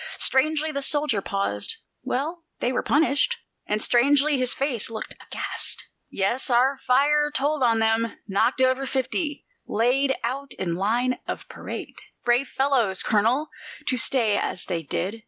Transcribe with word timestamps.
Strangely 0.17 0.71
the 0.71 0.81
soldier 0.81 1.21
paused: 1.21 1.75
"Well, 2.01 2.43
they 2.59 2.71
were 2.71 2.81
punished." 2.81 3.37
And 3.67 3.79
strangely 3.83 4.35
his 4.35 4.51
face 4.51 4.89
looked, 4.89 5.13
aghast. 5.21 5.83
"Yes, 6.09 6.49
our 6.49 6.79
fire 6.79 7.29
told 7.29 7.61
on 7.61 7.77
them; 7.77 8.17
knocked 8.27 8.61
over 8.61 8.87
fifty 8.87 9.45
laid 9.67 10.15
out 10.23 10.53
in 10.53 10.73
line 10.73 11.19
of 11.27 11.47
parade. 11.47 11.93
Brave 12.25 12.47
fellows, 12.47 13.03
Colonel, 13.03 13.49
to 13.85 13.95
stay 13.97 14.37
as 14.39 14.65
they 14.65 14.81
did! 14.81 15.19